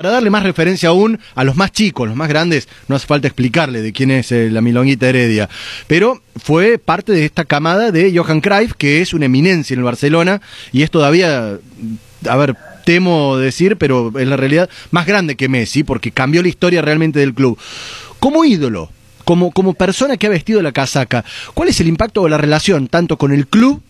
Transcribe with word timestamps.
Para 0.00 0.12
darle 0.12 0.30
más 0.30 0.44
referencia 0.44 0.90
aún 0.90 1.18
a 1.34 1.42
los 1.42 1.56
más 1.56 1.72
chicos, 1.72 2.06
los 2.06 2.16
más 2.16 2.28
grandes, 2.28 2.68
no 2.86 2.94
hace 2.94 3.08
falta 3.08 3.26
explicarle 3.26 3.82
de 3.82 3.92
quién 3.92 4.12
es 4.12 4.30
eh, 4.30 4.48
la 4.48 4.60
Milonguita 4.60 5.08
Heredia, 5.08 5.48
pero 5.88 6.22
fue 6.36 6.78
parte 6.78 7.10
de 7.10 7.24
esta 7.24 7.44
camada 7.44 7.90
de 7.90 8.16
Johan 8.16 8.40
Cruyff, 8.40 8.74
que 8.74 9.00
es 9.00 9.12
una 9.12 9.24
eminencia 9.24 9.74
en 9.74 9.80
el 9.80 9.84
Barcelona 9.84 10.40
y 10.70 10.82
es 10.82 10.92
todavía, 10.92 11.58
a 12.28 12.36
ver, 12.36 12.54
temo 12.84 13.38
decir, 13.38 13.76
pero 13.76 14.16
en 14.20 14.30
la 14.30 14.36
realidad 14.36 14.70
más 14.92 15.04
grande 15.04 15.34
que 15.34 15.48
Messi, 15.48 15.82
porque 15.82 16.12
cambió 16.12 16.42
la 16.42 16.48
historia 16.48 16.80
realmente 16.80 17.18
del 17.18 17.34
club. 17.34 17.58
Como 18.20 18.44
ídolo, 18.44 18.92
como, 19.24 19.50
como 19.50 19.74
persona 19.74 20.16
que 20.16 20.28
ha 20.28 20.30
vestido 20.30 20.62
la 20.62 20.70
casaca, 20.70 21.24
¿cuál 21.54 21.70
es 21.70 21.80
el 21.80 21.88
impacto 21.88 22.22
de 22.22 22.30
la 22.30 22.38
relación 22.38 22.86
tanto 22.86 23.18
con 23.18 23.32
el 23.32 23.48
club 23.48 23.82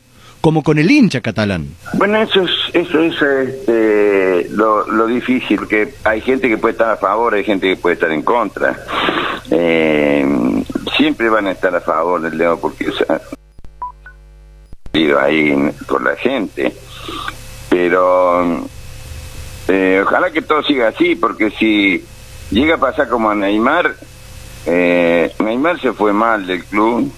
como 0.48 0.62
con 0.62 0.78
el 0.78 0.90
hincha 0.90 1.20
catalán. 1.20 1.66
Bueno, 1.92 2.22
eso 2.22 2.40
es, 2.40 2.50
eso 2.72 3.00
es 3.00 3.20
este, 3.20 4.48
lo, 4.52 4.86
lo, 4.86 5.06
difícil, 5.06 5.68
que 5.68 5.92
hay 6.04 6.22
gente 6.22 6.48
que 6.48 6.56
puede 6.56 6.72
estar 6.72 6.88
a 6.88 6.96
favor, 6.96 7.34
hay 7.34 7.44
gente 7.44 7.68
que 7.68 7.76
puede 7.76 7.96
estar 7.96 8.11
en 8.11 8.22
contra. 8.22 8.75
Eh, 9.50 10.64
siempre 10.96 11.29
van 11.29 11.48
a 11.48 11.50
estar 11.50 11.76
a 11.76 11.82
favor 11.82 12.22
del 12.22 12.39
Leo 12.39 12.58
porque 12.58 12.86
ha 13.11 13.20
ahí 15.22 15.70
por 15.86 16.03
la 16.03 16.16
gente. 16.16 16.72
Pero 17.68 18.67
eh, 19.68 20.03
ojalá 20.03 20.30
que 20.30 20.40
todo 20.40 20.62
siga 20.62 20.89
así, 20.89 21.14
porque 21.14 21.50
si 21.50 22.03
llega 22.50 22.76
a 22.76 22.78
pasar 22.78 23.11
como 23.11 23.28
a 23.28 23.34
Neymar, 23.34 23.94
eh, 24.64 25.30
Neymar 25.40 25.78
se 25.78 25.92
fue 25.92 26.14
mal 26.14 26.46
del 26.46 26.64
club 26.64 27.12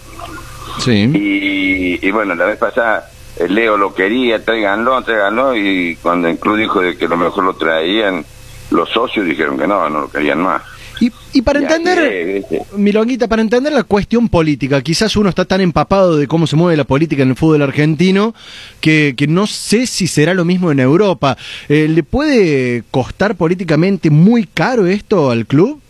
Sí. 0.79 1.99
Y, 2.03 2.11
bueno, 2.11 2.35
la 2.35 2.47
vez 2.47 2.59
pasada 2.59 3.11
Leo 3.49 3.77
lo 3.77 3.95
quería, 3.95 4.45
tráiganlo, 4.45 5.03
tráiganlo, 5.03 5.57
y 5.57 5.97
cuando 6.03 6.29
el 6.29 6.39
club 6.39 6.57
dijo 6.57 6.81
de 6.81 6.97
que 6.97 7.09
lo 7.09 7.17
mejor 7.17 7.45
lo 7.45 7.55
traían, 7.55 8.25
los 8.71 8.89
socios 8.91 9.27
dijeron 9.27 9.59
que 9.59 9.67
no, 9.67 9.89
no 9.89 10.03
lo 10.03 10.11
querían 10.11 10.43
más. 10.43 10.63
Y, 11.01 11.11
y 11.33 11.41
para 11.41 11.61
entender, 11.61 12.45
Milonguita, 12.77 13.27
para 13.27 13.41
entender 13.41 13.73
la 13.73 13.85
cuestión 13.85 14.29
política, 14.29 14.83
quizás 14.83 15.17
uno 15.17 15.31
está 15.31 15.47
tan 15.47 15.63
empapado 15.63 16.17
de 16.17 16.29
cómo 16.29 16.47
se 16.47 16.57
mueve 16.57 16.77
la 16.77 16.85
política 16.85 17.23
en 17.23 17.31
el 17.31 17.37
fútbol 17.37 17.63
argentino 17.63 18.35
que, 18.81 19.15
que 19.17 19.27
no 19.27 19.47
sé 19.47 19.87
si 19.87 20.07
será 20.07 20.35
lo 20.35 20.45
mismo 20.45 20.71
en 20.71 20.79
Europa. 20.79 21.39
Eh, 21.71 21.89
¿Le 21.89 22.03
puede 22.03 22.85
costar 22.91 23.35
políticamente 23.35 24.11
muy 24.11 24.45
caro 24.45 24.87
esto 24.87 25.31
al 25.31 25.47
club? 25.47 25.81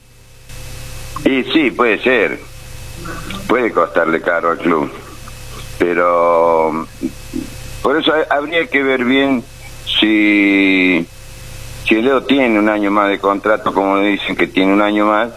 Y 1.25 1.43
sí, 1.53 1.73
puede 1.73 2.01
ser 2.01 2.39
puede 3.47 3.73
costarle 3.73 4.21
caro 4.21 4.51
al 4.51 4.59
club. 4.59 4.91
Pero 5.79 6.87
por 7.83 7.99
eso 7.99 8.13
habría 8.29 8.67
que 8.67 8.83
ver 8.83 9.05
bien 9.05 9.43
si, 10.01 11.07
si 11.87 11.95
Leo 11.97 12.23
tiene 12.23 12.59
un 12.59 12.69
año 12.69 12.91
más 12.91 13.09
de 13.09 13.19
contrato, 13.19 13.73
como 13.73 13.99
dicen 14.01 14.37
que 14.37 14.47
tiene 14.47 14.73
un 14.73 14.83
año 14.83 15.07
más, 15.07 15.31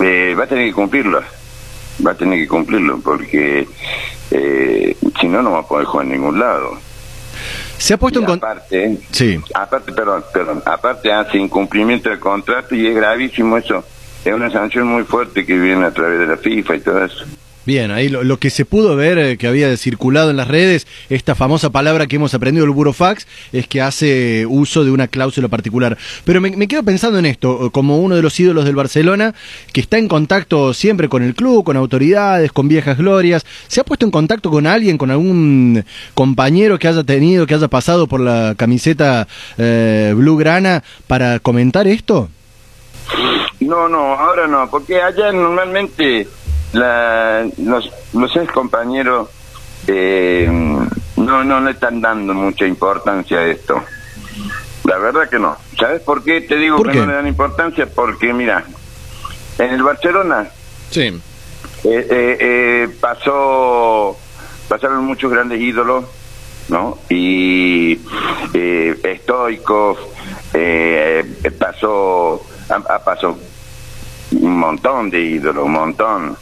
eh, 0.00 0.34
va 0.38 0.44
a 0.44 0.46
tener 0.46 0.66
que 0.66 0.72
cumplirlo. 0.72 1.22
Va 2.04 2.12
a 2.12 2.14
tener 2.14 2.38
que 2.38 2.48
cumplirlo, 2.48 3.00
porque 3.00 3.68
eh, 4.30 4.96
si 5.20 5.28
no, 5.28 5.42
no 5.42 5.52
va 5.52 5.60
a 5.60 5.68
poder 5.68 5.86
jugar 5.86 6.06
en 6.06 6.12
ningún 6.12 6.38
lado. 6.38 6.78
Se 7.76 7.94
ha 7.94 7.96
puesto 7.98 8.20
en 8.20 8.30
aparte, 8.30 8.98
sí. 9.10 9.40
aparte, 9.54 9.92
perdón, 9.92 10.24
perdón, 10.32 10.62
aparte 10.64 11.12
hace 11.12 11.38
incumplimiento 11.38 12.08
del 12.08 12.20
contrato 12.20 12.74
y 12.74 12.86
es 12.86 12.94
gravísimo 12.94 13.58
eso 13.58 13.84
es 14.24 14.32
una 14.32 14.50
sanción 14.50 14.86
muy 14.86 15.04
fuerte 15.04 15.44
que 15.44 15.58
viene 15.58 15.84
a 15.86 15.90
través 15.90 16.20
de 16.20 16.26
la 16.26 16.36
FIFA 16.36 16.76
y 16.76 16.80
todo 16.80 17.04
eso. 17.04 17.24
Bien, 17.64 17.92
ahí 17.92 18.08
lo, 18.08 18.38
que 18.38 18.50
se 18.50 18.64
pudo 18.64 18.96
ver 18.96 19.18
eh, 19.18 19.36
que 19.36 19.46
había 19.46 19.76
circulado 19.76 20.30
en 20.30 20.36
las 20.36 20.48
redes, 20.48 20.88
esta 21.10 21.36
famosa 21.36 21.70
palabra 21.70 22.08
que 22.08 22.16
hemos 22.16 22.34
aprendido 22.34 22.64
el 22.64 22.72
Burofax, 22.72 23.28
es 23.52 23.68
que 23.68 23.80
hace 23.80 24.46
uso 24.46 24.84
de 24.84 24.90
una 24.90 25.06
cláusula 25.06 25.46
particular. 25.46 25.96
Pero 26.24 26.40
me, 26.40 26.66
quedo 26.66 26.82
pensando 26.82 27.20
en 27.20 27.26
esto, 27.26 27.70
como 27.70 27.98
uno 27.98 28.16
de 28.16 28.22
los 28.22 28.38
ídolos 28.40 28.64
del 28.64 28.74
Barcelona, 28.74 29.32
que 29.72 29.80
está 29.80 29.98
en 29.98 30.08
contacto 30.08 30.74
siempre 30.74 31.08
con 31.08 31.22
el 31.22 31.36
club, 31.36 31.62
con 31.62 31.76
autoridades, 31.76 32.50
con 32.50 32.66
viejas 32.66 32.98
glorias. 32.98 33.46
¿Se 33.68 33.80
ha 33.80 33.84
puesto 33.84 34.06
en 34.06 34.10
contacto 34.10 34.50
con 34.50 34.66
alguien, 34.66 34.98
con 34.98 35.12
algún 35.12 35.84
compañero 36.14 36.80
que 36.80 36.88
haya 36.88 37.04
tenido, 37.04 37.46
que 37.46 37.54
haya 37.54 37.68
pasado 37.68 38.08
por 38.08 38.18
la 38.18 38.54
camiseta 38.56 39.28
eh, 39.56 40.12
blue-grana 40.16 40.82
para 41.06 41.38
comentar 41.38 41.86
esto? 41.86 42.28
No, 43.60 43.88
no, 43.88 44.14
ahora 44.14 44.48
no, 44.48 44.68
porque 44.68 45.00
allá 45.00 45.30
normalmente 45.30 46.26
la, 46.72 47.46
los, 47.58 47.90
los 48.12 48.36
ex 48.36 48.50
compañeros 48.52 49.28
eh, 49.86 50.48
no, 51.16 51.44
no 51.44 51.60
le 51.60 51.70
están 51.72 52.00
dando 52.00 52.34
mucha 52.34 52.66
importancia 52.66 53.38
a 53.38 53.46
esto. 53.46 53.82
La 54.84 54.98
verdad 54.98 55.28
que 55.28 55.38
no. 55.38 55.56
¿Sabes 55.78 56.02
por 56.02 56.24
qué 56.24 56.40
te 56.40 56.56
digo 56.56 56.82
que 56.82 56.94
no 56.94 57.06
le 57.06 57.14
dan 57.14 57.26
importancia? 57.26 57.86
Porque, 57.86 58.32
mira, 58.32 58.64
en 59.58 59.70
el 59.70 59.82
Barcelona 59.82 60.48
sí. 60.90 61.20
Eh, 61.84 62.06
eh, 62.10 62.88
pasó 63.00 64.16
pasaron 64.68 65.04
muchos 65.04 65.30
grandes 65.30 65.60
ídolos, 65.60 66.04
¿no? 66.68 66.98
Y 67.08 67.98
eh, 68.54 69.18
Stoikov, 69.22 69.98
pasó, 71.58 72.42
pasó 73.04 73.38
un 74.32 74.58
montón 74.58 75.10
de 75.10 75.20
ídolos, 75.20 75.64
un 75.64 75.72
montón. 75.72 76.36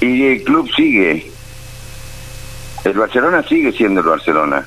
Y 0.00 0.26
el 0.26 0.44
club 0.44 0.68
sigue. 0.74 1.30
El 2.84 2.92
Barcelona 2.92 3.42
sigue 3.42 3.72
siendo 3.72 4.00
el 4.00 4.06
Barcelona. 4.06 4.66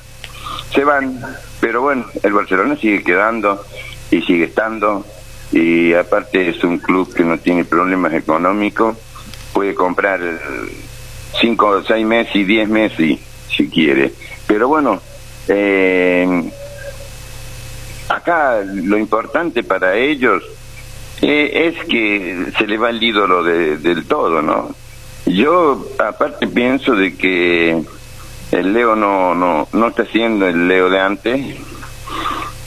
Se 0.74 0.84
van, 0.84 1.20
pero 1.60 1.82
bueno, 1.82 2.06
el 2.22 2.32
Barcelona 2.32 2.76
sigue 2.76 3.02
quedando 3.02 3.64
y 4.10 4.20
sigue 4.22 4.44
estando. 4.44 5.04
Y 5.52 5.94
aparte 5.94 6.48
es 6.48 6.62
un 6.62 6.78
club 6.78 7.12
que 7.14 7.24
no 7.24 7.38
tiene 7.38 7.64
problemas 7.64 8.12
económicos. 8.12 8.96
Puede 9.52 9.74
comprar 9.74 10.20
cinco 11.40 11.82
seis 11.82 12.06
meses 12.06 12.36
y 12.36 12.44
diez 12.44 12.68
meses 12.68 13.18
si 13.48 13.68
quiere. 13.68 14.12
Pero 14.46 14.68
bueno, 14.68 15.00
eh, 15.48 16.50
acá 18.08 18.60
lo 18.62 18.98
importante 18.98 19.62
para 19.62 19.96
ellos 19.96 20.42
eh, 21.22 21.72
es 21.74 21.84
que 21.86 22.52
se 22.56 22.66
le 22.66 22.78
va 22.78 22.90
el 22.90 23.02
ídolo 23.02 23.42
del 23.42 24.04
todo, 24.06 24.42
¿no? 24.42 24.74
Yo 25.26 25.86
aparte 25.98 26.46
pienso 26.46 26.94
de 26.94 27.16
que 27.16 27.82
el 28.52 28.72
Leo 28.72 28.96
no, 28.96 29.34
no, 29.34 29.68
no 29.72 29.88
está 29.88 30.04
siendo 30.06 30.46
el 30.46 30.68
Leo 30.68 30.90
de 30.90 31.00
antes, 31.00 31.56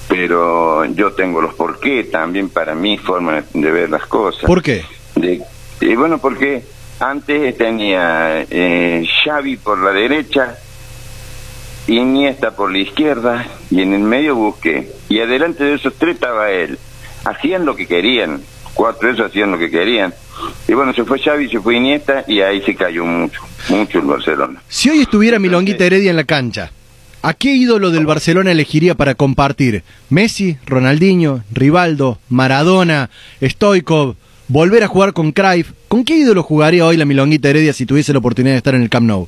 pero 0.07 0.85
yo 0.85 1.13
tengo 1.13 1.41
los 1.41 1.53
por 1.55 1.79
qué 1.79 2.03
también 2.05 2.49
para 2.49 2.75
mi 2.75 2.97
forma 2.97 3.43
de 3.53 3.71
ver 3.71 3.89
las 3.89 4.05
cosas. 4.05 4.43
¿Por 4.43 4.61
qué? 4.61 4.85
De, 5.15 5.41
y 5.81 5.95
bueno, 5.95 6.19
porque 6.19 6.63
antes 6.99 7.57
tenía 7.57 8.45
eh, 8.49 9.05
Xavi 9.23 9.57
por 9.57 9.79
la 9.79 9.91
derecha, 9.91 10.57
Iniesta 11.85 12.55
por 12.55 12.71
la 12.71 12.77
izquierda 12.77 13.45
y 13.69 13.81
en 13.81 13.93
el 13.93 14.03
medio 14.03 14.35
busqué. 14.35 14.89
Y 15.09 15.19
adelante 15.19 15.65
de 15.65 15.73
esos 15.75 15.93
tres 15.95 16.15
estaba 16.15 16.49
él 16.49 16.79
hacían 17.25 17.65
lo 17.65 17.75
que 17.75 17.87
querían, 17.87 18.41
cuatro 18.73 19.09
esos 19.09 19.27
hacían 19.27 19.51
lo 19.51 19.57
que 19.57 19.69
querían. 19.69 20.13
Y 20.67 20.73
bueno, 20.73 20.93
se 20.93 21.03
fue 21.03 21.19
Xavi, 21.19 21.49
se 21.49 21.59
fue 21.59 21.75
Iniesta 21.75 22.23
y 22.27 22.41
ahí 22.41 22.61
se 22.61 22.75
cayó 22.75 23.05
mucho, 23.05 23.41
mucho 23.69 23.99
el 23.99 24.05
Barcelona. 24.05 24.61
Si 24.67 24.89
hoy 24.89 25.01
estuviera 25.01 25.39
Milonguita 25.39 25.85
Heredia 25.85 26.09
en 26.09 26.15
la 26.15 26.23
cancha, 26.23 26.71
¿a 27.21 27.33
qué 27.33 27.53
ídolo 27.53 27.91
del 27.91 28.05
Barcelona 28.05 28.51
elegiría 28.51 28.95
para 28.95 29.15
compartir? 29.15 29.83
¿Messi, 30.09 30.57
Ronaldinho, 30.65 31.43
Rivaldo, 31.51 32.19
Maradona, 32.29 33.09
Stoikov, 33.41 34.15
volver 34.47 34.83
a 34.83 34.87
jugar 34.87 35.13
con 35.13 35.31
Cruyff? 35.31 35.71
¿Con 35.87 36.03
qué 36.03 36.15
ídolo 36.15 36.43
jugaría 36.43 36.85
hoy 36.85 36.97
la 36.97 37.05
Milonguita 37.05 37.49
Heredia 37.49 37.73
si 37.73 37.85
tuviese 37.85 38.13
la 38.13 38.19
oportunidad 38.19 38.53
de 38.53 38.57
estar 38.57 38.75
en 38.75 38.81
el 38.81 38.89
Camp 38.89 39.07
Nou? 39.07 39.27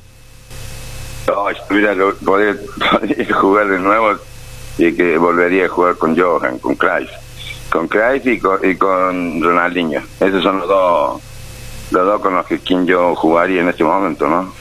No, 1.28 1.50
estuviera, 1.50 1.94
poder, 2.24 2.60
jugar 3.40 3.68
de 3.68 3.78
nuevo 3.78 4.16
y 4.78 4.92
que 4.92 5.16
volvería 5.16 5.66
a 5.66 5.68
jugar 5.68 5.96
con 5.96 6.16
Johan, 6.16 6.58
con 6.58 6.74
Cruyff 6.74 7.10
con 7.70 7.88
Cruyff 7.88 8.26
y 8.26 8.38
con, 8.76 9.42
Ronaldinho. 9.42 10.00
Esos 10.20 10.42
son 10.42 10.58
los 10.58 10.68
dos, 10.68 11.22
los 11.90 12.06
dos 12.06 12.20
con 12.20 12.34
los 12.34 12.46
que 12.46 12.58
quien 12.58 12.86
yo 12.86 13.14
jugaría 13.14 13.62
en 13.62 13.68
este 13.68 13.84
momento, 13.84 14.28
¿no? 14.28 14.52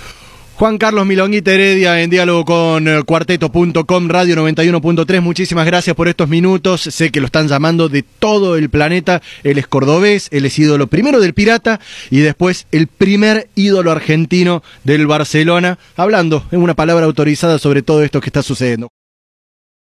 Juan 0.58 0.78
Carlos 0.78 1.06
Milonguita 1.06 1.52
Heredia 1.52 2.02
en 2.02 2.10
diálogo 2.10 2.46
con 2.46 2.88
eh, 2.88 3.04
cuarteto.com, 3.04 4.08
Radio 4.08 4.38
91.3. 4.38 5.20
Muchísimas 5.20 5.66
gracias 5.66 5.98
por 5.98 6.08
estos 6.08 6.30
minutos. 6.30 6.80
Sé 6.80 7.12
que 7.12 7.20
lo 7.20 7.26
están 7.26 7.50
llamando 7.50 7.90
de 7.90 8.04
todo 8.04 8.56
el 8.56 8.70
planeta. 8.70 9.22
Él 9.44 9.58
es 9.58 9.68
cordobés, 9.68 10.30
él 10.32 10.46
es 10.46 10.58
ídolo 10.58 10.88
primero 10.88 11.20
del 11.20 11.34
Pirata 11.34 11.82
y 12.10 12.22
después 12.22 12.68
el 12.72 12.88
primer 12.88 13.50
ídolo 13.56 13.92
argentino 13.92 14.64
del 14.86 15.08
Barcelona. 15.08 15.78
Hablando 15.98 16.46
en 16.52 16.62
una 16.62 16.74
palabra 16.74 17.06
autorizada 17.06 17.60
sobre 17.60 17.82
todo 17.82 18.02
esto 18.02 18.22
que 18.22 18.30
está 18.30 18.42
sucediendo. 18.42 18.88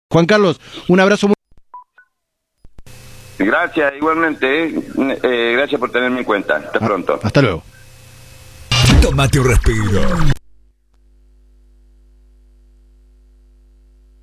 Juan 0.09 0.27
Carlos, 0.27 0.61
un 0.87 1.01
abrazo 1.01 1.27
muy 1.27 1.35
Gracias, 3.45 3.93
igualmente. 3.95 4.65
Eh, 4.65 5.19
eh, 5.23 5.53
gracias 5.55 5.79
por 5.79 5.91
tenerme 5.91 6.19
en 6.19 6.25
cuenta. 6.25 6.57
Hasta 6.57 6.79
ah, 6.79 6.85
pronto. 6.85 7.19
Hasta 7.21 7.41
luego. 7.41 7.63
Tómate 9.01 9.39
un 9.39 9.47
respiro. 9.47 10.01